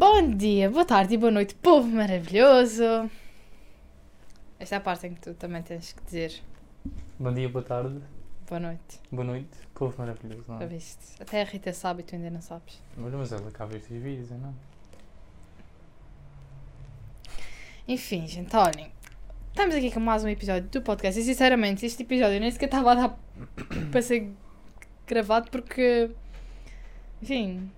[0.00, 3.10] Bom dia, boa tarde e boa noite, povo maravilhoso.
[4.58, 6.42] Esta é a parte em que tu também tens que dizer
[7.18, 8.00] Bom dia, boa tarde,
[8.48, 8.98] boa noite.
[9.12, 10.68] boa noite, povo maravilhoso, não Já é?
[10.68, 11.04] viste?
[11.20, 12.80] Até a Rita sabe e tu ainda não sabes.
[12.96, 14.54] Mas, mas ela acaba estes vídeos, eu não?
[17.86, 18.90] Enfim, gente, olhem.
[19.50, 22.92] Estamos aqui com mais um episódio do podcast e sinceramente este episódio nem sequer estava
[22.92, 23.18] a dar
[23.92, 24.32] para ser
[25.06, 26.10] gravado porque,
[27.20, 27.70] enfim,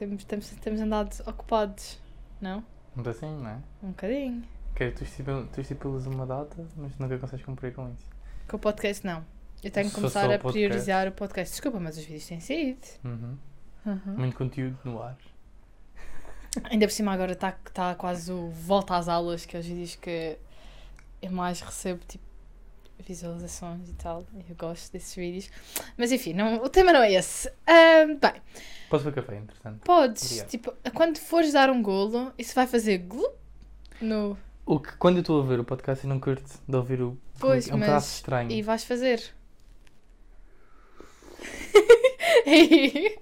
[0.00, 2.00] temos, temos, temos andado ocupados,
[2.40, 2.64] não?
[2.96, 3.58] Não assim, não é?
[3.82, 4.42] Um bocadinho.
[4.74, 5.04] Que tu,
[5.52, 8.06] tu estipulas uma data, mas nunca consegues cumprir com isso.
[8.48, 9.22] Com o podcast não.
[9.62, 10.52] Eu tenho que começar só a podcast.
[10.52, 11.52] priorizar o podcast.
[11.52, 12.80] Desculpa, mas os vídeos têm saído.
[13.04, 13.36] Uhum.
[13.84, 14.16] Uhum.
[14.16, 15.18] Muito conteúdo no ar.
[16.64, 19.96] Ainda por cima agora está tá quase o volta às aulas, que é os vídeos
[19.96, 20.38] que
[21.20, 22.24] eu mais recebo, tipo,
[23.06, 24.24] visualizações e tal.
[24.48, 25.50] Eu gosto desses vídeos.
[25.96, 27.48] Mas enfim, não, o tema não é esse.
[27.66, 28.40] Ahm, bem,
[28.88, 29.80] Posso ver café, interessante.
[29.84, 30.48] podes, Obrigado.
[30.48, 33.30] tipo, quando fores dar um golo, isso vai fazer glu
[34.00, 34.36] no...
[34.66, 37.18] O que, quando eu estou a ver o podcast e não curto de ouvir o.
[37.40, 38.50] Pois, é um mas- estranho.
[38.52, 39.20] E vais fazer.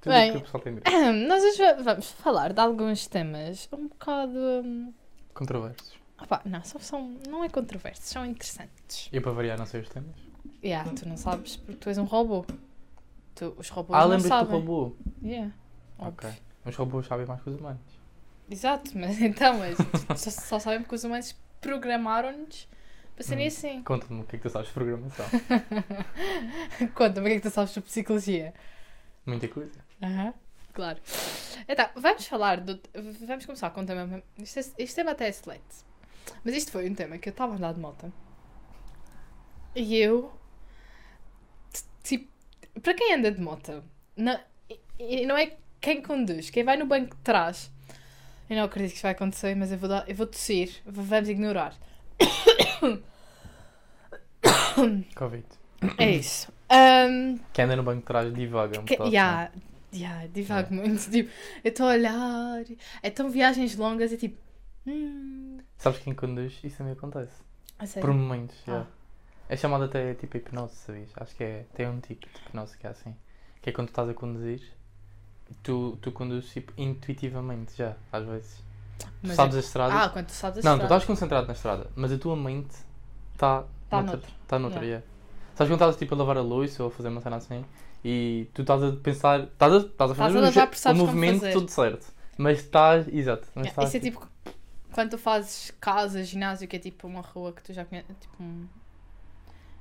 [0.00, 0.32] Tudo bem.
[0.32, 0.80] que o pessoal tem
[1.28, 4.38] Nós hoje va- vamos falar de alguns temas um bocado...
[4.64, 4.92] hum,
[5.34, 5.92] Controversos.
[6.20, 9.08] Opá, não, são, são, não é controversos, são interessantes.
[9.12, 10.14] E para variar, não sei os temas.
[10.62, 12.44] Yeah, tu não sabes porque tu és um robô.
[13.34, 14.60] Tu, os robôs Ah, não lembras do sabem.
[14.60, 14.96] robô?
[15.22, 15.52] Yeah,
[15.98, 16.28] Ok.
[16.28, 16.42] óbvio.
[16.66, 17.80] Os robôs sabem mais que os humanos.
[18.50, 19.78] Exato, mas então, mas
[20.20, 22.68] só, só sabem porque os humanos programaram-nos
[23.14, 23.48] para serem Hum.
[23.48, 23.82] assim.
[23.82, 25.26] Conta-me o que é que tu sabes de programação.
[26.94, 28.52] Conta-me o que é que tu sabes sobre psicologia.
[29.26, 29.78] Muita coisa.
[30.02, 30.34] Aham,
[30.72, 30.98] claro.
[31.68, 32.80] Então, vamos falar do.
[33.26, 34.22] Vamos começar com um tema.
[34.38, 35.89] É- este tema até é excelente.
[36.44, 38.12] Mas isto foi um tema que eu estava a andar de moto.
[39.74, 40.32] E eu.
[42.02, 42.28] Tipo,
[42.82, 43.82] para quem anda de moto,
[44.16, 44.80] não, e-
[45.22, 47.70] e não é quem conduz, quem vai no banco de trás.
[48.48, 50.80] Eu não acredito que isto vai acontecer, mas eu vou, dar, eu vou tossir.
[50.84, 51.74] Vamos ignorar.
[55.14, 55.44] Covid.
[55.98, 56.52] É isso.
[56.68, 59.14] Ahm, Que anda no banco de trás divaga um Que, bocado.
[59.14, 59.50] yeah,
[59.94, 61.10] yeah, divago muito.
[61.10, 61.30] Tipo,
[61.64, 62.64] eu estou a olhar.
[63.02, 64.36] Então, viagens longas é tipo.
[64.86, 65.49] Hum,
[65.80, 66.58] Sabes quem conduz?
[66.62, 67.32] Isso também acontece.
[67.78, 68.06] a sério.
[68.08, 68.70] Por momentos, Ah.
[68.72, 68.86] já.
[69.48, 71.08] É chamado até tipo hipnose, sabias?
[71.16, 73.16] Acho que é, tem um tipo de hipnose que é assim.
[73.60, 74.62] Que é quando tu estás a conduzir,
[75.62, 78.62] tu, tu conduzes tipo intuitivamente já, às vezes.
[78.98, 79.96] Tu Mas sabes é- as estradas.
[79.96, 80.94] Ah, quando tu sabes a não, tu estrada.
[80.94, 82.76] estás concentrado na estrada, mas a tua mente
[83.32, 84.30] está Tá noutra.
[84.42, 85.04] Está noutra, yeah.
[85.56, 87.64] Sabes quando estás tipo a lavar a louça ou a fazer uma cena assim
[88.04, 91.68] e tu estás a pensar, estás a, estás a fazer a o, sabes movimento tudo
[91.70, 92.06] certo,
[92.38, 94.28] mas estás, exato, mas Yeah, estás Isso é tipo
[94.92, 98.14] quando tu fazes casa, ginásio, que é tipo uma rua que tu já conheces.
[98.20, 98.66] Tipo um,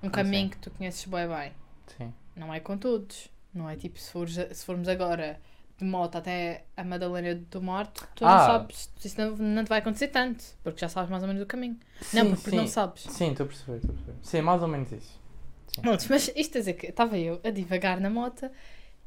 [0.03, 0.49] um caminho Sim.
[0.49, 1.51] que tu conheces bem bem.
[1.97, 2.13] Sim.
[2.35, 3.29] Não é com todos.
[3.53, 5.39] Não é tipo se, fores, se formos agora
[5.77, 8.45] de moto até a Madalena do Mar, tu, tu não Ah.
[8.45, 8.91] sabes.
[9.03, 10.43] Isso não, não te vai acontecer tanto.
[10.63, 11.79] Porque já sabes mais ou menos o caminho.
[12.13, 12.73] não, Sim, porque não sim.
[12.73, 13.03] sabes.
[13.03, 14.17] Sim, estou a perceber, estou a perceber.
[14.21, 15.19] Sim, mais ou menos isso.
[15.73, 15.81] Sim.
[16.09, 18.49] Mas isto a dizer que estava eu a divagar na moto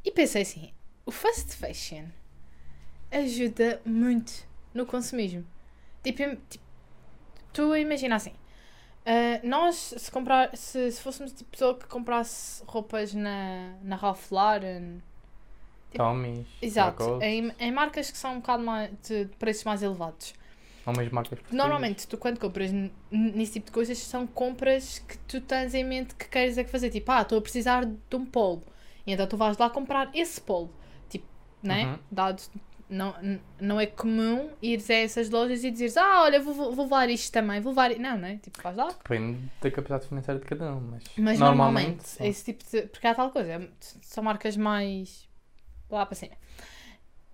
[0.05, 0.73] e pensei assim:
[1.07, 2.07] o fast fashion
[3.11, 4.33] ajuda muito
[4.75, 5.45] no consumismo.
[6.03, 6.65] Tipo, tipo,
[7.53, 8.33] tu imagina assim:
[9.05, 14.31] ah, nós, se, comprar, se, se fôssemos tipo pessoa que comprasse roupas na, na Ralph
[14.31, 15.01] Lauren,
[15.93, 20.33] Tipo, Tommy's, exato, em, em marcas que são um bocado mais, de preços mais elevados.
[20.87, 21.39] ou mesmo marcas.
[21.51, 22.71] Normalmente, tu quando compras
[23.11, 26.71] nesse tipo de coisas, são compras que tu tens em mente que queres é que
[26.71, 26.89] fazer.
[26.91, 28.63] Tipo, ah, estou a precisar de um polo.
[29.07, 30.71] E então tu vais lá comprar esse polo.
[31.11, 31.27] Tipo,
[31.63, 31.85] né?
[31.87, 31.99] Uhum.
[32.11, 32.43] Dado,
[32.93, 33.15] não,
[33.61, 37.33] não é comum ires a essas lojas e dizeres, ah, olha, vou, vou levar isto
[37.33, 37.91] também, vou levar.
[37.91, 37.99] i-".
[37.99, 38.39] Não, né?
[38.43, 38.89] Tipo, vais lá.
[38.89, 42.83] Depende da capacidade financeira de cada um, mas, Mas normalmente, normalmente, esse tipo de.
[42.89, 43.69] Porque há tal coisa, é-
[44.03, 45.29] são marcas mais.
[45.91, 46.33] lá para cima.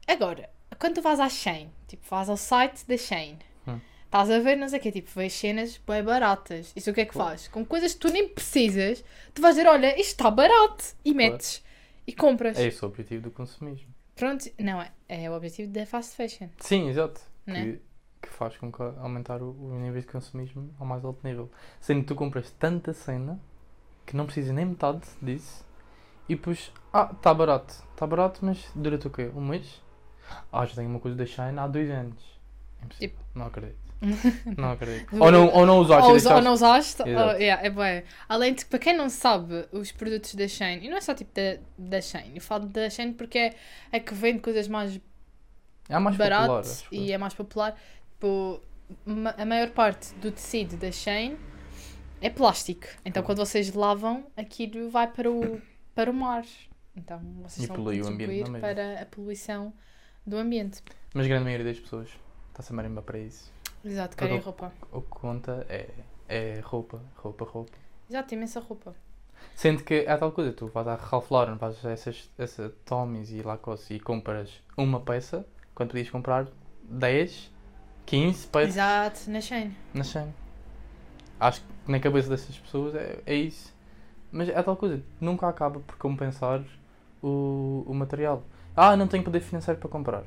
[0.06, 0.48] Agora,
[0.78, 3.78] quando tu vais à Shein, tipo, vais ao site da Shein, Hum.
[4.06, 6.72] estás a ver, não sei o quê, tipo, vês cenas bem baratas.
[6.74, 7.30] Isso o que é que Claro.
[7.30, 7.48] faz?
[7.48, 9.04] Com coisas que tu nem precisas,
[9.34, 11.62] tu vais dizer, olha, isto está barato, e metes.
[12.06, 12.56] E compras.
[12.58, 13.94] é esse o objetivo do consumismo.
[14.18, 14.90] Pronto, não é?
[15.08, 16.48] É o objetivo da fast fashion.
[16.58, 17.20] Sim, exato.
[17.46, 17.64] Né?
[17.64, 17.82] Que,
[18.22, 21.48] que faz com que aumentar o, nível de consumismo ao mais alto nível.
[21.80, 23.40] Sendo que tu compras tanta cena
[24.04, 25.64] que não precisas nem metade disso
[26.28, 27.72] e depois, ah, está barato.
[27.92, 29.30] Está barato, mas dura-te o quê?
[29.34, 29.80] Um mês?
[30.52, 32.40] Ah, já tenho uma coisa da Shine há dois anos.
[32.82, 33.18] Impossível.
[33.34, 33.87] Não acredito.
[34.56, 35.20] Não acredito.
[35.20, 38.04] ou, não, ou não usaste Ou, usa- ou não usaste, ou- yeah, é.
[38.28, 41.14] Além de que, para quem não sabe, os produtos da Shein, e não é só
[41.14, 43.54] tipo da, da Shein, eu falo da Shein porque é
[43.92, 45.00] a que vende coisas mais
[45.88, 47.74] É mais acho e é mais popular.
[48.12, 48.60] Tipo,
[49.36, 51.36] a maior parte do tecido da Shein
[52.20, 52.86] é plástico.
[53.04, 53.26] Então, Claro.
[53.26, 55.60] quando vocês lavam, aquilo vai para o,
[55.94, 56.44] para o mar.
[56.96, 58.58] Então, vocês E polui o ambiente mesma.
[58.58, 59.72] para a poluição
[60.26, 60.82] do ambiente.
[61.14, 62.08] Mas a grande maioria das pessoas
[62.50, 63.52] está-se a marimba para isso.
[63.84, 64.72] Exato, querem roupa.
[64.92, 65.88] O que conta é,
[66.28, 67.72] é roupa, roupa, roupa.
[68.08, 68.94] Exato, imensa roupa.
[69.54, 73.30] Sendo que é tal coisa, tu vais à Ralph Lauren, vais a essas, essa Tommy's
[73.30, 76.48] e Lacoste e compras uma peça, quando podias comprar
[76.82, 77.50] 10,
[78.06, 79.76] 15 peças Exato, na Shane.
[79.94, 80.32] na Shein.
[81.38, 83.72] Acho que na cabeça dessas pessoas é, é isso.
[84.30, 86.62] Mas é tal coisa, nunca acaba por compensar
[87.22, 88.42] o, o material.
[88.76, 90.24] Ah, não tenho poder financeiro para comprar.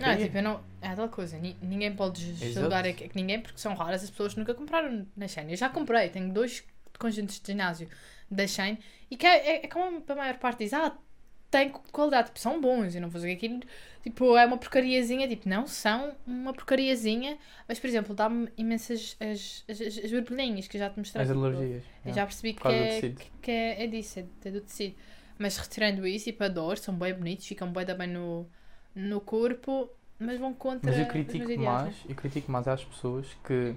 [0.00, 0.60] Não, é tipo, eu não.
[0.80, 1.38] É tal coisa.
[1.38, 3.04] ni- Ninguém pode julgar Exato.
[3.04, 5.52] aqui- ninguém porque são raras as pessoas que nunca compraram na Shane.
[5.52, 6.64] Eu já comprei, tenho dois
[6.98, 7.88] conjuntos de ginásio
[8.30, 8.78] da Shane
[9.10, 10.96] e que é, é, é como a maior parte diz: Ah,
[11.50, 12.94] tem qualidade, tipo, são bons.
[12.94, 13.62] Eu não vou dizer que aquilo
[14.02, 15.26] tipo, é uma porcariazinha.
[15.26, 20.68] Tipo, não são uma porcariazinha, mas por exemplo, dá-me imensas as, as, as, as borbulhinhas
[20.68, 21.22] que eu já te mostrei.
[21.22, 21.82] As tipo, alergias.
[22.04, 22.14] Eu é.
[22.14, 23.22] já percebi que é, tecido.
[23.42, 24.94] que é, é disso, é, é do tecido.
[25.38, 28.48] Mas retirando isso e para dor, são bem bonitos, ficam bem bem no,
[28.98, 32.00] no corpo, mas vão contra Mas eu os critico meus ideais, mais, né?
[32.08, 33.74] eu critico mais às pessoas que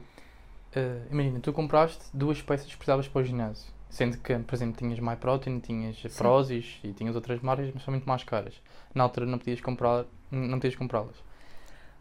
[0.73, 3.71] eh, imagina, tu compraste duas peças que precisavas para o ginásio.
[3.89, 8.07] Sendo que, por exemplo, tinhas MyProtein, tinhas Prozis e tinhas outras marcas, mas são muito
[8.07, 8.55] mais caras.
[8.95, 11.17] Na altura não podias comprar, não podias comprá-las.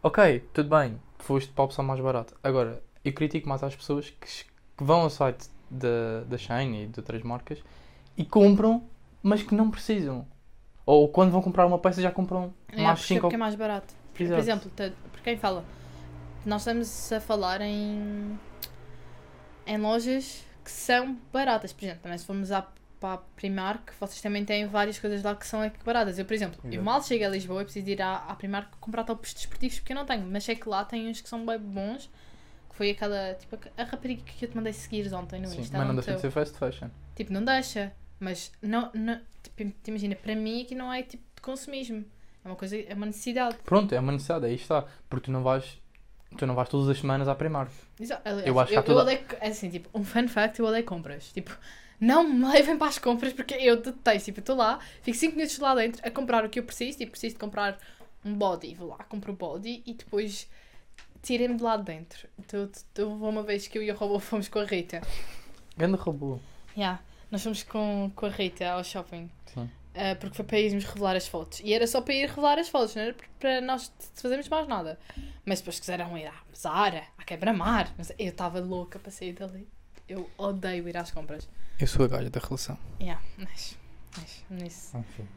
[0.01, 2.33] Ok, tudo bem, foste para a opção mais barata.
[2.41, 6.87] Agora, eu critico mais às pessoas que, que vão ao site da, da Shine e
[6.87, 7.61] de outras marcas
[8.17, 8.83] e compram,
[9.21, 10.25] mas que não precisam.
[10.85, 13.55] Ou quando vão comprar uma peça já compram É, mais porque, 5 porque é mais
[13.55, 13.93] barato.
[14.13, 14.39] Por Exato.
[14.41, 15.63] exemplo, te- por quem fala,
[16.45, 18.37] nós estamos a falar em,
[19.65, 21.71] em lojas que são baratas.
[21.73, 22.67] Por exemplo, também se formos à,
[22.99, 26.17] para a Primark, vocês também têm várias coisas lá que são aqui baratas.
[26.19, 26.83] Eu, por exemplo, eu Exato.
[26.83, 29.97] mal chego a Lisboa e preciso ir à, à Primark comprar topos desportivos porque eu
[29.97, 30.25] não tenho.
[30.29, 32.09] Mas sei que lá tem uns que são bem bons.
[32.69, 35.77] Que foi aquela, tipo, a rapariga que eu te mandei seguir ontem no Sim, Insta.
[35.77, 36.87] mas não no deixa de ser fast fashion.
[37.15, 37.91] Tipo, não deixa.
[38.21, 42.05] Mas não, não tipo, imagina, para mim aqui não é tipo de consumismo.
[42.45, 43.57] É uma coisa, é uma necessidade.
[43.65, 44.85] Pronto, é uma necessidade, aí está.
[45.09, 45.77] Porque tu não vais,
[46.37, 47.71] tu não vais todas as semanas à Primark.
[47.99, 48.29] Exato.
[48.29, 51.31] Eu acho que eu, toda- odeio, é assim, tipo, um fun fact, eu odeio compras.
[51.33, 51.57] Tipo,
[51.99, 54.25] não me levem para as compras porque eu detesto.
[54.25, 56.99] Tipo, eu estou lá, fico 5 minutos lá dentro a comprar o que eu preciso.
[56.99, 57.77] Tipo, preciso de comprar
[58.23, 58.75] um body.
[58.75, 60.47] Vou lá, compro o body e depois
[61.23, 62.27] tirem-me de lá de dentro.
[62.39, 65.01] Então, então, uma vez que eu e o robô fomos com a Rita.
[65.75, 66.39] Grande robô.
[66.77, 66.99] Yeah,
[67.31, 69.29] nós fomos com, com a Rita ao shopping.
[69.53, 69.69] Sim.
[69.93, 71.59] Uh, porque foi para irmos revelar as fotos.
[71.63, 74.97] E era só para ir revelar as fotos, não era para nós fazermos mais nada.
[75.45, 77.93] Mas depois quiseram ir à Zara, à Quebra-Mar.
[77.97, 79.67] Mas Eu estava louca para sair dali.
[80.07, 81.49] Eu odeio ir às compras.
[81.79, 82.77] Eu sou a galha da relação.
[83.01, 83.77] Yeah, mas,
[84.17, 84.97] mas nisso.
[84.97, 85.27] Enfim.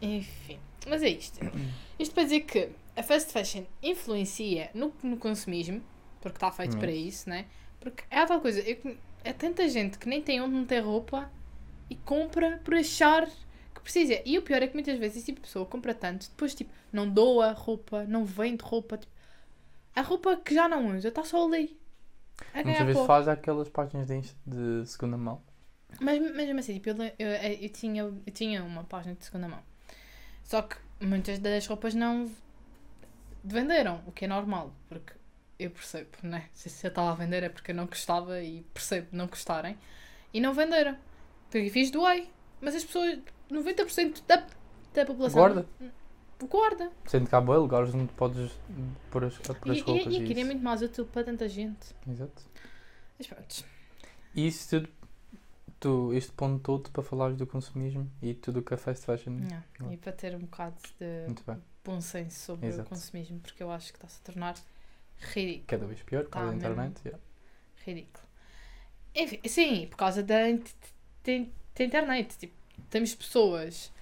[0.00, 0.58] Enfim.
[0.86, 1.38] Mas é isto.
[1.98, 5.82] Isto para dizer que a fast fashion influencia no, no consumismo,
[6.20, 6.80] porque está feito Hum.
[6.80, 7.46] para isso, né?
[7.80, 8.60] Porque é a tal coisa.
[8.60, 11.30] eu- é tanta gente que nem tem onde meter roupa
[11.90, 13.26] e compra por achar
[13.74, 14.20] que precisa.
[14.24, 16.70] E o pior é que muitas vezes esse tipo de pessoa compra tanto, depois tipo,
[16.92, 18.98] não doa roupa, não vende roupa.
[18.98, 19.12] Tipo,
[19.94, 21.78] a roupa que já não usa está só ali.
[22.52, 25.42] A Muitas vezes faz aquelas páginas de, Insta- de segunda mão.
[26.00, 27.28] Mas mesmo assim, tipo, eu, eu,
[27.62, 29.62] eu, tinha, eu tinha uma página de segunda mão.
[30.44, 32.30] Só que muitas das roupas não
[33.42, 35.12] venderam, o que é normal, porque
[35.58, 36.48] eu percebo, né?
[36.54, 39.76] Se eu estava a vender é porque eu não gostava e percebo não gostarem.
[40.32, 40.96] E não venderam.
[41.50, 42.28] Porque fiz doei.
[42.60, 43.18] Mas as pessoas,
[43.50, 44.46] 90% da,
[44.94, 45.38] da população.
[45.40, 45.66] Guarda.
[46.40, 46.92] Guarda.
[47.06, 48.52] Sendo que há boi lugares onde podes
[49.10, 50.06] pôr as, pôr as E, roupas.
[50.06, 51.94] e, E, e aquilo é muito mais útil para tanta gente.
[52.08, 52.42] Exato.
[53.18, 53.64] Mas pronto.
[54.34, 54.88] E isso tudo,
[55.80, 59.36] tu, este ponto todo para falares do consumismo e tudo o que é fast fashion.
[59.38, 59.64] Yeah.
[59.90, 61.34] E para ter um bocado de
[61.84, 62.88] bom senso sobre o Exato.
[62.88, 64.54] consumismo, porque eu acho que está-se a tornar
[65.18, 65.64] ridículo.
[65.66, 67.00] Cada vez pior, por causa da internet.
[67.04, 67.22] yeah.
[67.84, 68.24] Ridículo.
[69.14, 70.36] Enfim, sim, por causa da,
[71.24, 71.46] da-
[71.76, 72.36] da internet.
[72.38, 72.54] Tipo,
[72.90, 73.92] temos pessoas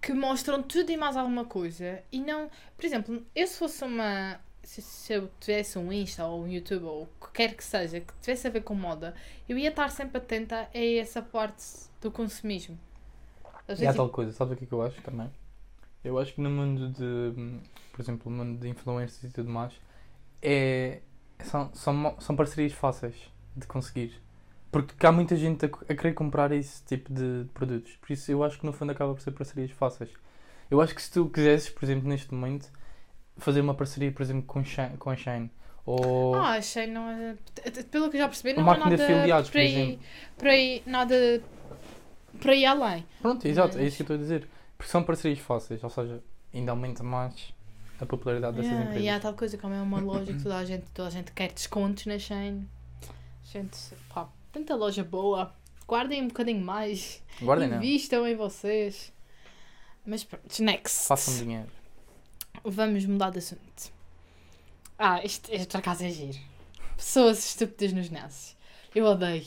[0.00, 2.50] que mostram tudo e mais alguma coisa e não.
[2.76, 4.40] Por exemplo, eu se fosse uma.
[4.62, 8.00] Se, se eu tivesse um Insta ou um YouTube ou o que quer que seja
[8.00, 9.14] que tivesse a ver com moda,
[9.48, 11.64] eu ia estar sempre atenta a essa parte
[12.00, 12.78] do consumismo.
[13.68, 15.30] Às E há vezes, tal coisa, sabes o que é que eu acho também?
[16.04, 17.60] Eu acho que no mundo de,
[17.92, 19.72] por exemplo, no mundo de influencers e tudo mais,
[20.42, 21.00] é,
[21.44, 23.14] são, são, são parcerias fáceis
[23.56, 24.20] de conseguir.
[24.72, 27.94] Porque há muita gente a, a querer comprar esse tipo de produtos.
[28.00, 30.10] Por isso eu acho que no fundo acaba por ser parcerias fáceis.
[30.70, 32.68] Eu acho que se tu quisesses, por exemplo, neste momento,
[33.36, 35.50] fazer uma parceria, por exemplo, com, Shine, com a Shane,
[35.84, 37.36] ou Ah, achei não é.
[37.90, 40.00] Pelo que já percebi, não há máquina de nada afiliados, por aí, exemplo.
[40.38, 41.42] para aí, nada
[42.40, 43.06] para ir além.
[43.20, 44.48] Pronto, exato, é Mas- isso que eu estou a dizer.
[44.78, 46.22] Porque são parcerias fáceis, ou seja,
[46.54, 47.52] ainda aumenta mais
[48.00, 49.06] a popularidade dessas Yeah, empresas.
[49.06, 51.30] E há tal coisa como é uma loja que toda a gente, toda a gente
[51.32, 52.66] quer descontos na Shein.
[53.44, 53.78] Gente,
[54.12, 55.54] pá, tanta loja boa.
[55.86, 57.22] Guardem um bocadinho mais.
[57.40, 59.12] Guardem não, Invistam em vocês.
[60.06, 61.06] Mas pronto, next.
[61.06, 61.68] façam dinheiro.
[62.64, 63.92] Vamos mudar de assunto.
[64.98, 66.38] Ah, isto, isto por acaso é giro.
[66.96, 68.56] Pessoas estúpidas nos ginásios.
[68.94, 69.44] Eu odeio.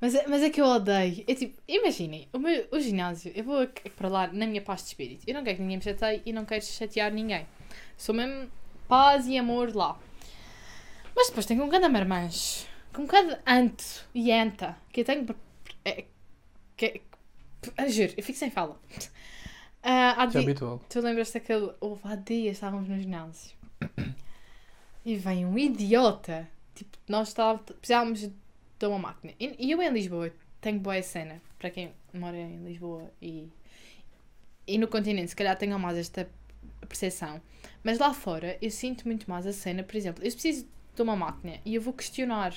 [0.00, 1.24] Mas, é- mas é que eu odeio.
[1.26, 4.88] É tipo, imaginem, o, meu, o ginásio, eu vou para lá na minha paz de
[4.88, 5.24] espírito.
[5.26, 7.46] Eu não quero que ninguém me chateie e não quero chatear ninguém.
[7.96, 8.50] Sou mesmo
[8.88, 9.98] paz e amor lá.
[11.14, 12.66] Mas depois tenho um grande marmanjo.
[12.92, 15.26] Com um cada anto e anta que eu tenho.
[15.84, 16.04] É,
[16.76, 17.00] que,
[17.60, 18.80] que, juro, eu fico sem fala.
[20.28, 20.80] Isso é habitual.
[20.88, 21.72] Tu lembras daquele.
[21.80, 23.56] Houve há dias estávamos no ginásio
[25.04, 26.48] e vem um idiota.
[26.74, 29.32] Tipo, nós estávamos, precisávamos de uma máquina.
[29.40, 30.30] E, e eu em Lisboa
[30.60, 31.40] tenho boa cena.
[31.58, 33.48] Para quem mora em Lisboa e,
[34.66, 36.28] e no continente, se calhar tenham mais esta
[36.86, 37.40] percepção.
[37.82, 39.82] Mas lá fora eu sinto muito mais a cena.
[39.82, 42.54] Por exemplo, eu preciso de uma máquina e eu vou questionar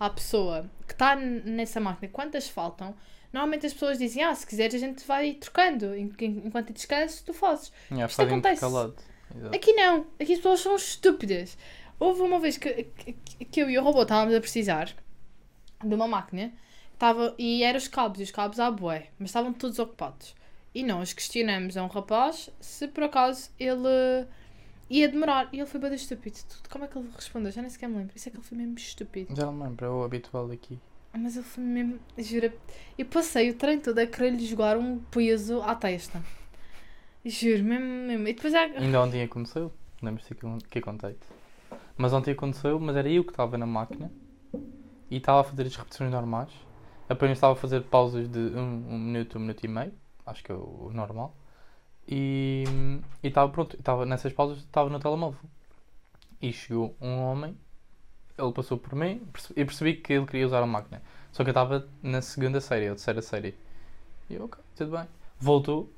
[0.00, 2.94] à pessoa que está nessa máquina quantas faltam.
[3.32, 5.94] Normalmente as pessoas dizem, ah, se quiseres a gente vai trocando.
[5.94, 7.70] En- en- Enquanto descansas, tu fazes.
[7.90, 8.60] Yeah, Isto acontece.
[9.54, 10.06] Aqui não.
[10.18, 11.56] Aqui as pessoas são estúpidas.
[12.00, 13.12] Houve uma vez que, que,
[13.44, 14.92] que eu e o robô estávamos a precisar
[15.84, 16.52] de uma máquina
[16.92, 20.34] estava, e eram os cabos, e os cabos à bué, mas estavam todos ocupados.
[20.74, 24.26] E nós questionamos a um rapaz se por acaso ele
[24.90, 25.48] ia demorar.
[25.52, 26.36] E ele foi bem estúpido.
[26.48, 27.50] Tu- Como é que ele respondeu?
[27.52, 28.12] Já nem sequer me lembro.
[28.16, 29.34] Isso é que ele foi mesmo estúpido.
[29.34, 30.78] Já não me lembro, é o habitual aqui.
[31.16, 31.98] Mas ele foi mesmo.
[32.18, 32.52] Juro.
[32.98, 36.22] Eu passei o treino todo a querer-lhe jogar um peso à testa.
[37.24, 38.28] Juro, mesmo, mesmo.
[38.28, 38.60] E depois há.
[38.62, 41.26] Ainda ontem aconteceu, lembras-te que, que contei-te.
[41.96, 44.10] Mas ontem aconteceu, mas era eu que estava na máquina
[45.10, 46.50] e estava a fazer as repetições normais.
[47.08, 49.92] Apenas estava a fazer pausas de um, um minuto, um minuto e meio,
[50.24, 51.36] acho que é o normal.
[52.10, 52.64] E
[53.22, 55.40] estava pronto, estava nessas pausas, estava no telemóvel.
[56.42, 57.56] E chegou um homem,
[58.38, 59.22] ele passou por mim
[59.56, 61.02] e percebi que ele queria usar a máquina.
[61.32, 63.54] Só que eu estava na segunda série, ou terceira série.
[64.30, 65.06] E eu, ok, tudo bem.
[65.38, 65.92] Voltou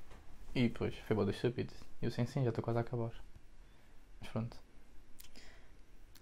[0.55, 1.75] e depois foi boa dos estúpidos.
[2.03, 3.13] E eu sim, sim, já estou quase a acabar.
[4.21, 4.57] Mas pronto.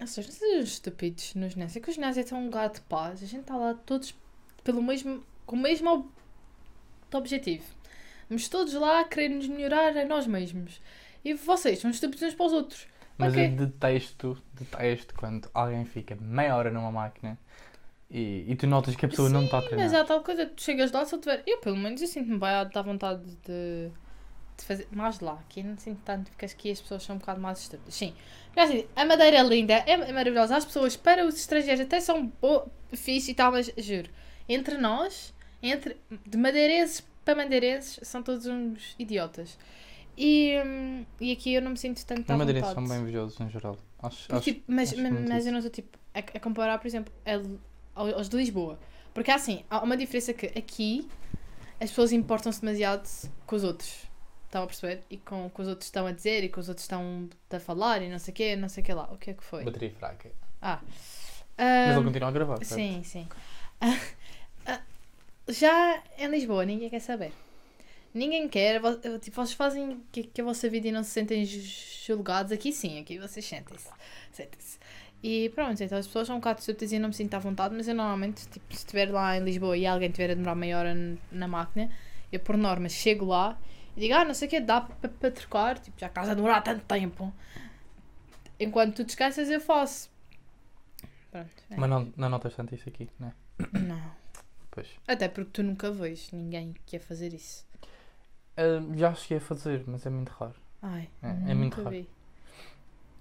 [0.06, 1.78] Seja, não sejam estúpidos no ginásio.
[1.78, 3.22] É que o ginásio é tão um lugar de paz.
[3.22, 4.14] A gente está lá todos
[4.64, 6.10] pelo mesmo, com o mesmo ob-
[7.12, 7.64] objetivo.
[8.30, 10.80] Vamos todos lá a querer nos melhorar a nós mesmos.
[11.24, 12.86] E vocês são estúpidos uns para os outros.
[13.18, 13.44] Mas Ok.
[13.44, 17.36] eu detesto, detesto quando alguém fica meia hora numa máquina
[18.10, 19.84] e, e tu notas que a pessoa não está a treinar.
[19.84, 21.42] Mas há tal coisa, tu chegas lá, se eu tiver.
[21.46, 23.90] Eu, pelo menos, eu sinto-me bem à vontade de,
[24.56, 24.88] de fazer.
[24.92, 27.58] Mais lá, aqui não sinto tanto, porque acho que as pessoas são um bocado mais
[27.60, 27.94] estúpidas.
[27.94, 28.14] Sim.
[28.56, 30.56] Mas, assim, a Madeira é linda, é, é maravilhosa.
[30.56, 34.08] As pessoas, para os estrangeiros, até são bo- fixe e tal, mas juro,
[34.48, 35.96] entre nós, entre
[36.26, 39.58] de madeirenses para madeirenses, são todos uns idiotas.
[40.16, 42.74] E, hum, e aqui eu não me sinto tanto à vontade.
[42.74, 43.78] são bem invejosos no geral.
[44.02, 46.78] Acho, Porque, acho, tipo, mas, acho mas, mas eu não estou tipo, a, a comparar,
[46.78, 48.78] por exemplo, a- ao- aos de Lisboa.
[49.14, 51.08] Porque assim, há uma diferença que aqui
[51.80, 53.08] as pessoas importam-se demasiado
[53.46, 54.08] com os outros.
[54.46, 55.02] Estão a perceber?
[55.08, 57.60] E com o que os outros estão a dizer e com os outros estão a
[57.60, 59.08] falar e não sei o quê, não sei o que lá.
[59.12, 59.64] O que é que foi?
[59.64, 60.30] bateria fraca.
[60.60, 60.80] Ah.
[61.56, 62.74] Mas Ahm, ele continua a gravar, certo?
[62.74, 63.28] Sim, sim.
[65.50, 67.32] Já em Lisboa ninguém quer saber.
[68.14, 68.80] Ninguém quer.
[68.80, 71.60] vo- Tipo, vocês fazem que, que a vossa vida e não se sentem ju-
[72.06, 72.52] julgados.
[72.52, 73.88] Aqui sim, aqui vocês sentem-se.
[74.32, 74.78] Sentem-se.
[75.22, 77.38] E pronto, então as pessoas são um bocado estúpidas e eu não me sinto à
[77.38, 80.54] vontade, mas eu normalmente, tipo, se estiver lá em Lisboa e alguém estiver a demorar
[80.54, 80.96] meia hora
[81.30, 81.90] na máquina,
[82.32, 83.58] eu por norma chego lá
[83.96, 86.62] e digo, ah, não sei o que, dá para trocar, tipo, já estás a demorar
[86.62, 87.30] tanto tempo.
[88.58, 90.10] Enquanto tu descansas, eu faço.
[91.30, 91.50] Pronto.
[91.70, 91.76] é.
[91.76, 93.32] Mas não, não notas tanto isso aqui, né?
[93.72, 94.19] Não.
[94.70, 94.86] Pois.
[95.06, 97.66] Até porque tu nunca vês ninguém que ia fazer isso.
[98.56, 100.54] Ah, já cheguei a fazer, mas é muito raro.
[100.82, 101.90] Ai, É, é muito raro.
[101.90, 102.08] vi.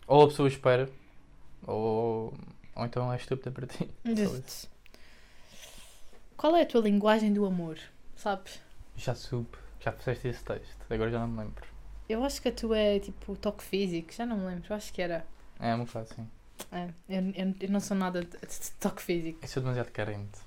[0.08, 0.90] Ou a pessoa espera,
[1.68, 2.34] ou,
[2.76, 3.90] ou então é estúpida para ti.
[6.38, 7.78] Qual é a tua linguagem do amor?
[8.16, 8.60] Sabes?
[8.96, 11.66] Já soube, já fizeste esse texto, agora já não me lembro.
[12.08, 14.92] Eu acho que a tua é tipo toque físico, já não me lembro, eu acho
[14.92, 15.26] que era.
[15.60, 16.28] É um bocado assim.
[16.72, 19.40] É, eu, eu, eu não sou nada de, de toque físico.
[19.42, 20.40] Eu sou demasiado carente.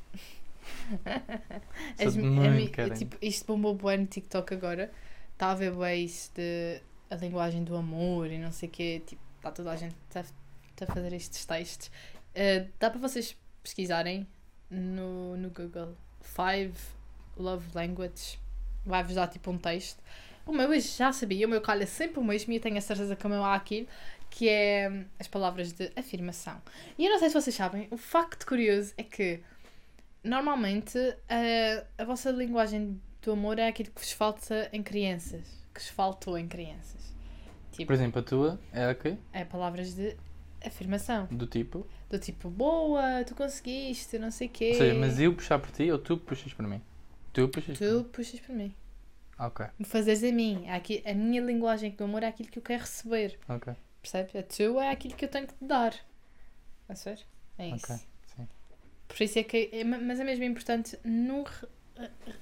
[1.99, 2.99] É muito carente.
[2.99, 4.93] tipo, isto bombou bué no TikTok agora.
[5.33, 9.03] Está a ver bué isso de a linguagem do amor e não sei o quê.
[9.07, 11.91] Tipo, está toda a gente a, a fazer estes textos.
[12.35, 14.27] Eh, dá para vocês pesquisarem
[14.71, 16.75] no, no Google Five
[17.37, 18.39] Love Languages.
[18.85, 20.03] Vai-vos dar tipo um texto.
[20.45, 22.81] O meu eu já sabia, o meu calha sempre o mesmo e eu tenho a
[22.81, 23.87] certeza que o meu há aquilo,
[24.29, 26.61] que é hum, as palavras de afirmação.
[26.99, 29.41] E eu não sei se vocês sabem, o facto curioso é que
[30.25, 30.99] normalmente
[31.29, 35.43] a, a vossa linguagem do amor é aquilo que vos falta em crianças,
[35.75, 37.13] que vos faltou em crianças.
[37.73, 39.17] Tipo, Por exemplo, a tua é a quê?
[39.33, 40.17] é palavras de
[40.65, 41.27] afirmação.
[41.31, 41.87] Do tipo.
[42.11, 44.71] Do tipo, boa, tu conseguiste, não sei o quê.
[44.73, 46.83] Ou seja, mas eu puxar por ti ou tu puxas por mim?
[47.33, 48.05] Tu puxas por Tu mim.
[48.05, 48.75] puxas para mim.
[49.39, 50.65] Ok, Me fazeres a mim.
[50.67, 53.39] É aqui, a minha linguagem do amor é aquilo que eu quero receber.
[53.49, 53.75] ok.
[54.03, 54.35] Percebes?
[54.37, 55.95] A tua é aquilo que eu tenho que te dar.
[56.89, 57.21] A ver?
[57.57, 57.93] É isso.
[57.93, 58.05] Ok.
[59.15, 59.69] Por isso é que.
[59.73, 61.69] é- mas é mesmo importante num re-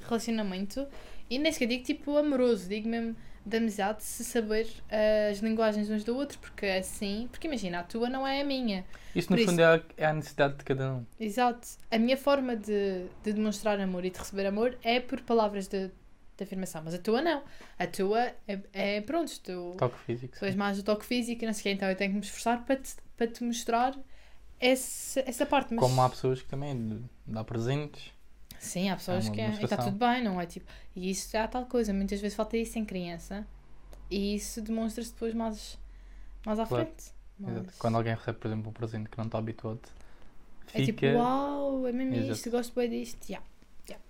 [0.09, 0.87] relacionamento,
[1.29, 5.89] e nem sequer digo tipo amoroso, digo mesmo de amizade, se saber eh, as linguagens
[5.89, 7.29] uns do outro, porque é assim.
[7.31, 8.85] Porque imagina, a tua não é a minha.
[9.15, 11.07] Isto no Por fundo é a, é a necessidade de cada um.
[11.19, 11.67] Exato.
[11.91, 15.89] A minha forma de, de demonstrar amor e de receber amor é por palavras de,
[16.37, 17.43] de afirmação, mas a tua não.
[17.79, 20.39] A tua é, é pronto, tu, Toque físico.
[20.39, 22.17] tu és mais do toque físico e não sei o quê, então eu tenho que
[22.19, 23.97] me esforçar para te, para te mostrar
[24.61, 25.75] essa, essa parte.
[25.75, 25.83] Mas...
[25.83, 28.12] Como há pessoas que também dá presentes.
[28.59, 30.45] Sim, há pessoas uma que é, está tudo bem, não é?
[30.45, 33.47] Tipo, e isso é a tal coisa, muitas vezes falta isso em criança
[34.11, 35.79] e isso demonstra-se depois mais,
[36.45, 36.85] mais à Claro.
[36.85, 37.11] frente.
[37.38, 39.81] Mas Quando alguém recebe, por exemplo, um presente que não está habituado,
[40.75, 41.17] É tipo, fica.
[41.17, 42.33] uau, é mesmo Exato.
[42.33, 43.26] isto, gosto bem disto.
[43.31, 43.47] Yeah,
[43.88, 44.05] yeah.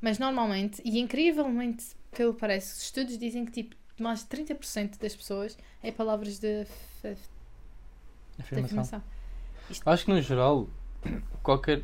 [0.00, 4.98] Mas normalmente, e incrivelmente, pelo que parece, os estudos dizem que tipo, mais de 30%
[4.98, 7.16] das pessoas é palavras de, de
[8.40, 9.00] afirmação.
[9.62, 9.92] Afirmação.
[9.92, 10.68] Acho que no geral,
[11.42, 11.82] qualquer,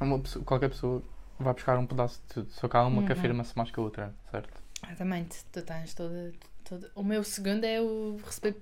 [0.00, 1.02] uma pessoa, qualquer pessoa
[1.38, 2.50] vai buscar um pedaço de tudo.
[2.52, 3.18] Só que há uma que Uhum.
[3.18, 4.62] afirma-se mais que a outra, certo?
[4.86, 6.32] Exatamente, tu tens toda,
[6.64, 6.90] toda.
[6.94, 8.56] O meu segundo é o receber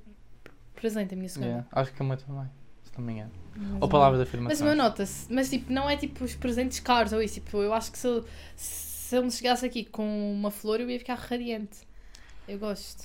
[0.75, 1.49] presente, a minha segunda.
[1.51, 1.69] Yeah.
[1.73, 2.51] Acho que a minha também,
[2.85, 3.33] se não me engano.
[3.57, 4.67] Mas Ou palavras de Mas afirmação.
[4.67, 7.35] o meu nota-se, mas tipo, não é tipo os presentes caros ou isso.
[7.35, 8.23] Tipo, eu acho que se,
[8.57, 11.81] se ele me chegasse aqui com uma flor, eu ia ficar radiante.
[12.49, 13.05] Eu gosto.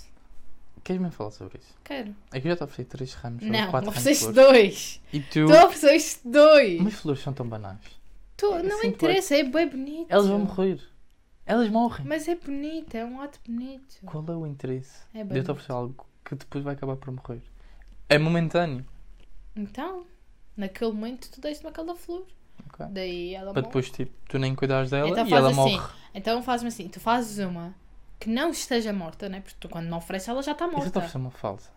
[0.88, 1.76] Queres mesmo falar sobre isso?
[1.84, 2.16] Quero.
[2.32, 5.02] É que eu já te ofereci 3 ramos, Não, 4 ramos de ofereceste dois.
[5.12, 5.46] E tu.
[5.46, 6.80] Tu ofereceste dois.
[6.82, 7.78] Mas flores são tão banais.
[8.38, 10.06] Tu, é não assim, interessa, é bem bonito.
[10.10, 10.80] Elas vão morrer.
[11.46, 12.08] Elas morrem.
[12.08, 13.98] Mas é bonito, é um ato bonito.
[14.06, 17.12] Qual é o interesse É de eu te oferecer algo que depois vai acabar por
[17.12, 17.42] morrer?
[18.08, 18.86] É momentâneo.
[19.58, 20.06] Então,
[20.56, 22.26] naquele momento tu deste-me aquela flor.
[22.66, 22.86] ok?
[22.92, 23.68] Daí ela Para morre.
[23.68, 25.56] depois tipo, tu nem cuidares dela Então e ela assim.
[25.76, 25.90] morre.
[26.14, 27.76] Então faz-me assim, tu fazes uma
[28.20, 29.42] que não esteja morta, né?
[29.42, 31.00] Porque tu quando me ofereces ela já está Isso eu te morta.
[31.00, 31.70] oferecer uma falsa.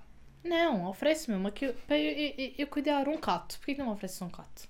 [0.42, 3.56] Não, oferece-me uma que eu, para eu, eu, eu- eu cuidar um gato.
[3.58, 4.68] Porquê que não me ofereces um gato?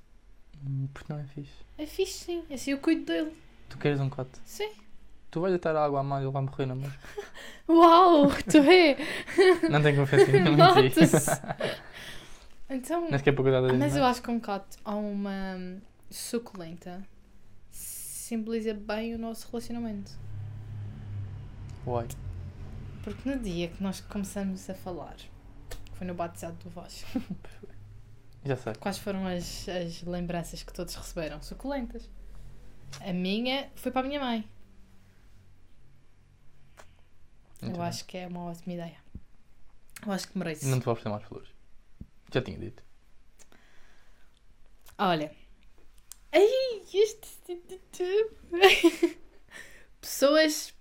[0.66, 1.52] Hum, Porque não é fixe.
[1.78, 3.32] É fixe sim, assim eu cuido dele.
[3.68, 4.40] Tu queres um gato.
[4.44, 4.70] Sim.
[5.30, 6.92] Tu vais deitar água à mãe e ele vai morrer na mesma.
[7.68, 8.96] Uau, tu é?
[9.70, 10.56] Não tenho confiança em.
[10.56, 11.30] Nota-se.
[12.68, 14.10] Então, Nem sequer para cuidar da mas eu mãe.
[14.10, 15.56] acho que um gato ou uma
[16.10, 17.00] suculenta
[17.70, 20.12] simboliza bem o nosso relacionamento.
[21.86, 22.06] Uai.
[23.02, 25.16] Porque no dia que nós começamos a falar,
[25.94, 27.04] foi no batizado do Voz,
[28.44, 28.74] Já sei.
[28.74, 31.42] quais foram as, as lembranças que todos receberam?
[31.42, 32.08] Suculentas.
[33.00, 34.48] A minha foi para a minha mãe.
[37.62, 37.88] Muito eu bem.
[37.88, 38.96] acho que é uma ótima ideia.
[40.06, 40.66] Eu acho que merece.
[40.66, 41.48] Não te vou oferecer mais flores.
[42.32, 42.82] Já tinha dito.
[44.98, 45.30] Olha.
[46.32, 47.28] Ai, este.
[50.00, 50.72] Pessoas.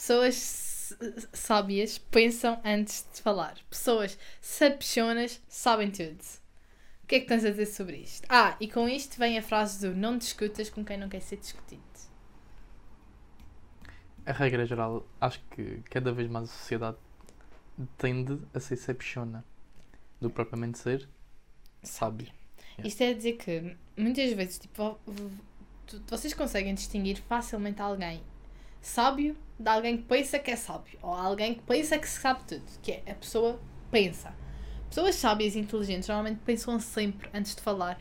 [0.00, 0.96] Pessoas
[1.30, 3.58] sábias pensam antes de falar.
[3.68, 6.22] Pessoas sabichonas sabem tudo.
[7.04, 8.26] O que é que tens a dizer sobre isto?
[8.30, 11.36] Ah, e com isto vem a frase do não discutas com quem não quer ser
[11.36, 11.82] discutido.
[14.24, 16.96] A regra geral, acho que cada vez mais a sociedade
[17.98, 19.44] tende a ser sabichona
[20.18, 21.06] do propriamente ser
[21.82, 22.32] sábio.
[22.78, 22.88] Yeah.
[22.88, 24.98] Isto é dizer que muitas vezes tipo,
[26.08, 28.22] vocês conseguem distinguir facilmente alguém
[28.80, 32.62] sábio de alguém que pensa que é sábio ou alguém que pensa que sabe tudo,
[32.82, 34.32] que é a pessoa pensa.
[34.88, 37.98] Pessoas sábias e inteligentes normalmente pensam sempre antes de falar.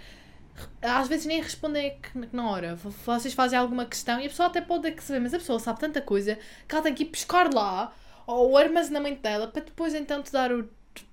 [0.81, 1.97] Às vezes nem respondem
[2.33, 2.75] na hora.
[2.75, 6.01] Vocês fazem alguma questão e a pessoa até pode receber, mas a pessoa sabe tanta
[6.01, 6.37] coisa
[6.67, 7.93] que ela tem que ir pescar lá
[8.27, 10.67] ou o armazenamento dela para depois então te dar o-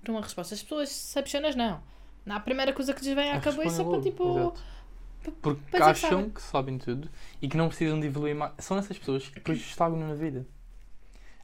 [0.09, 0.53] uma resposta.
[0.55, 1.81] As pessoas sabichonas não.
[2.25, 4.23] Na a primeira coisa que lhes vem à cabeça para tipo.
[4.31, 4.61] exato.
[5.41, 6.29] Porque que acham sabem.
[6.29, 7.09] que sabem tudo
[7.41, 8.53] e que não precisam de evoluir mais.
[8.59, 10.45] São essas pessoas que depois estagnam na vida.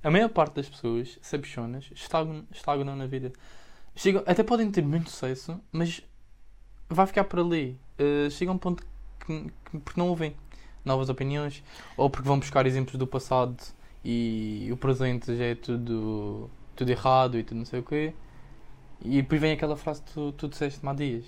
[0.04, 3.32] A maior parte das pessoas sabichonas estagnam, estagnam na vida.
[3.96, 6.02] Chegam, até podem ter muito sucesso, mas
[6.90, 7.80] vai ficar por ali.
[8.00, 8.84] Uh, chega a um ponto
[9.26, 10.36] que, que- porque não ouvem
[10.84, 11.64] novas opiniões
[11.96, 13.56] ou porque vão buscar exemplos do passado
[14.04, 18.14] e o presente já é tudo, tudo errado e tudo não sei o quê.
[19.02, 21.24] E depois vem aquela frase que tu, tu disseste há dias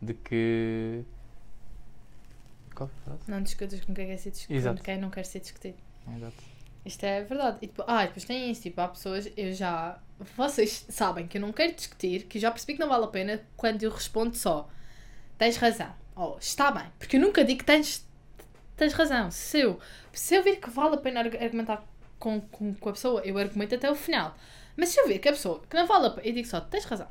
[0.00, 1.02] de que.
[2.86, 3.30] Qual frase?
[3.30, 4.58] Não discutas com quem quer ser discutido.
[4.58, 4.78] Exato.
[4.78, 5.76] Com quem não quer ser discutido.
[6.16, 6.34] Exato.
[6.84, 7.58] Isto é verdade.
[7.62, 8.62] E depois, ah, e depois tem isso.
[8.62, 9.28] Tipo, há pessoas.
[9.36, 9.98] Eu já.
[10.36, 13.08] Vocês sabem que eu não quero discutir, que eu já percebi que não vale a
[13.08, 14.68] pena quando eu respondo só.
[15.38, 15.92] Tens razão.
[16.16, 16.86] Ou está bem.
[16.98, 18.06] Porque eu nunca digo que tens,
[18.76, 19.30] tens razão.
[19.30, 19.78] Se eu,
[20.12, 21.84] se eu vir que vale a pena argu- argumentar
[22.18, 24.36] com, com, com a pessoa, eu argumento até o final.
[24.76, 26.60] Mas se eu ver que a pessoa que não vale a pena, eu digo só,
[26.60, 27.08] tens razão.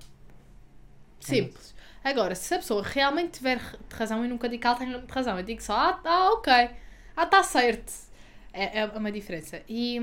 [1.19, 1.73] Simples.
[2.03, 5.37] Agora, se a pessoa realmente tiver r- razão, eu nunca digo que ela tem razão.
[5.37, 6.51] Eu digo só, ah, ah ok.
[7.15, 7.93] Ah, está certo.
[8.53, 9.61] É, é uma diferença.
[9.69, 9.99] E,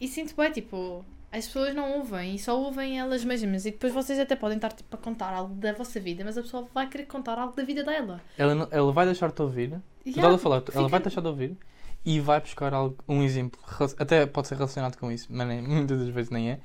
[0.00, 3.64] e sinto bem, tipo, as pessoas não ouvem e só ouvem elas mesmas.
[3.66, 6.42] E depois vocês até podem estar tipo, a contar algo da vossa vida, mas a
[6.42, 8.20] pessoa vai querer contar algo da vida dela.
[8.38, 9.70] Ela, não- ela vai deixar-te ouvir.
[9.70, 11.56] Yeah, estás a falar, ela fica- vai deixar de ouvir
[12.04, 13.60] e vai buscar algo, um exemplo.
[13.98, 16.60] Até pode ser relacionado com isso, mas nem- muitas das vezes nem é.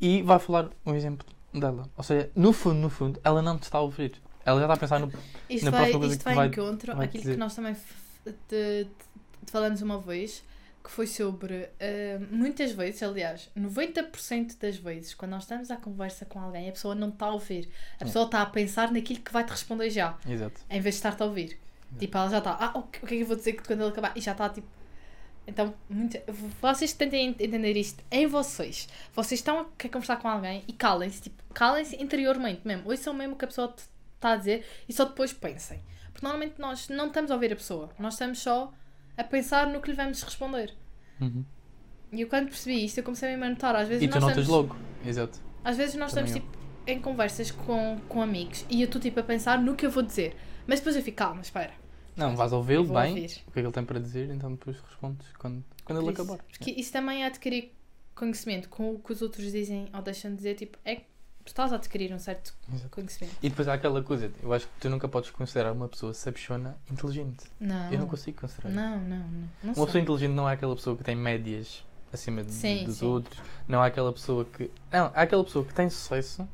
[0.00, 1.26] E vai falar um exemplo
[1.60, 1.88] dela.
[1.96, 4.20] Ou seja, no fundo, no fundo, ela não te está a ouvir.
[4.44, 5.12] Ela já está a pensar no.
[5.50, 7.32] Isto Na vai, próxima coisa isto que vai, encontro vai àquilo dizer.
[7.34, 8.86] que nós também te, te-
[9.44, 10.42] te falamos uma vez,
[10.82, 16.24] que foi sobre eh, muitas vezes, aliás, 90% das vezes, quando nós estamos à conversa
[16.24, 17.68] com alguém, a pessoa não está a ouvir.
[17.96, 18.04] A Sim.
[18.06, 20.60] pessoa está a pensar naquilo que vai te responder já, Exato.
[20.70, 21.58] em vez de estar-te a ouvir.
[21.98, 23.80] Tipo, ela já está, ah, o que, o que é que eu vou dizer quando
[23.80, 24.12] ele acabar?
[24.16, 24.66] E já está tipo.
[25.48, 26.22] Então, muita,
[26.60, 28.86] vocês tentem entender isto em vocês.
[29.14, 32.86] Vocês estão a querer conversar com alguém e calem-se, tipo, calem-se interiormente mesmo.
[32.86, 33.74] Ouçam mesmo o que a pessoa
[34.14, 35.80] está a dizer e só depois pensem.
[36.12, 38.70] Porque normalmente nós não estamos a ouvir a pessoa, nós estamos só
[39.16, 40.74] a pensar no que lhe vamos responder.
[41.18, 41.42] Uhum.
[42.12, 43.74] E eu quando percebi isto, eu comecei mesmo a notar.
[43.74, 44.76] Às vezes E tu nós notas estamos, logo.
[45.06, 45.40] Exato.
[45.64, 49.18] Às vezes nós Também estamos tipo, em conversas com, com amigos e eu estou tipo
[49.18, 50.36] a pensar no que eu vou dizer.
[50.66, 51.72] Mas depois eu fico, calma, espera.
[52.18, 53.42] Não, vais ouvi-lo bem, ouvir.
[53.46, 56.22] o que é que ele tem para dizer, então depois respondes quando, quando ele isso.
[56.22, 56.42] acabar.
[56.44, 57.72] Porque isso também é adquirir
[58.14, 61.02] conhecimento com o que os outros dizem ou deixam de dizer, tipo, é que
[61.44, 62.90] tu estás a adquirir um certo Exato.
[62.90, 63.34] conhecimento.
[63.42, 66.76] E depois há aquela coisa, eu acho que tu nunca podes considerar uma pessoa sabichona
[66.90, 67.44] inteligente.
[67.60, 67.90] Não.
[67.92, 68.70] Eu não consigo considerar.
[68.70, 69.28] Não, não, não.
[69.28, 69.86] não Uma sou.
[69.86, 73.06] pessoa inteligente não é aquela pessoa que tem médias acima de- Sim, dos sim.
[73.06, 73.40] outros.
[73.66, 74.70] Não é aquela pessoa que.
[74.92, 76.46] Não, é aquela pessoa que tem sucesso,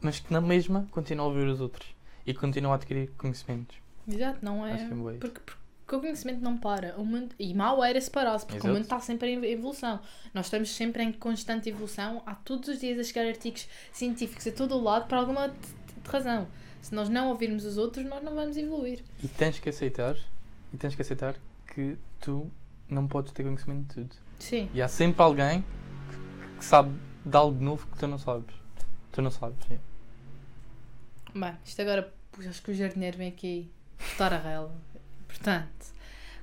[0.00, 1.88] mas que na mesma continua a ouvir os outros
[2.26, 3.76] e continua a adquirir conhecimentos.
[4.08, 4.72] Exato, não é.
[4.72, 4.88] É.
[5.18, 6.96] Porque, porque o conhecimento não para.
[6.96, 8.70] O mundo, e mal era separar-se, porque Exato.
[8.70, 10.00] o mundo está sempre em evolução.
[10.34, 12.22] Nós estamos sempre em constante evolução.
[12.26, 15.54] Há todos os dias a chegar artigos científicos a todo o lado por alguma
[16.08, 16.46] razão.
[16.82, 19.02] Se nós não ouvirmos os outros, nós não vamos evoluir.
[19.22, 20.16] E tens que aceitar,
[20.72, 21.34] e tens que aceitar
[21.74, 22.50] que tu
[22.88, 24.16] não podes ter conhecimento de tudo.
[24.38, 24.70] Sim.
[24.72, 26.92] E há sempre alguém que, que sabe
[27.24, 28.54] de algo novo que tu não sabes.
[29.10, 29.58] Tu não sabes.
[29.70, 29.78] é.
[31.36, 32.12] Bem, isto agora,
[32.48, 34.74] acho que o jardineiro vem aqui botar a rela.
[35.26, 35.86] Portanto,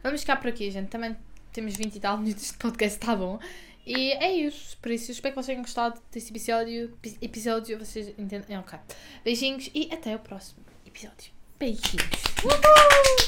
[0.03, 0.89] vamos ficar por aqui, gente.
[0.89, 1.15] Também
[1.51, 3.39] temos 20 e tal minutos de podcast, está bom.
[3.85, 4.77] E é isso.
[4.77, 6.85] Por isso, espero que vocês tenham gostado desse episódio.
[7.03, 8.57] Epi- Episódio, vocês entendem?
[8.57, 8.79] Ok.
[9.25, 11.31] Beijinhos e até o próximo episódio.
[11.59, 13.23] Beijinhos.